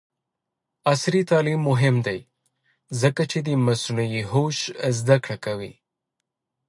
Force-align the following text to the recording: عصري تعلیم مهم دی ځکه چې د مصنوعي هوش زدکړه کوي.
عصري 0.91 1.21
تعلیم 1.29 1.61
مهم 1.69 1.95
دی 2.05 2.19
ځکه 3.01 3.21
چې 3.31 3.37
د 3.47 3.49
مصنوعي 3.65 4.21
هوش 4.31 4.57
زدکړه 4.99 5.37
کوي. 5.45 5.73